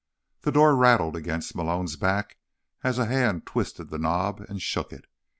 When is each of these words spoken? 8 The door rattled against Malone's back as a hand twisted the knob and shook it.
8 0.39 0.45
The 0.45 0.51
door 0.53 0.75
rattled 0.75 1.15
against 1.15 1.53
Malone's 1.53 1.95
back 1.95 2.39
as 2.83 2.97
a 2.97 3.05
hand 3.05 3.45
twisted 3.45 3.91
the 3.91 3.99
knob 3.99 4.43
and 4.49 4.59
shook 4.59 4.91
it. 4.91 5.05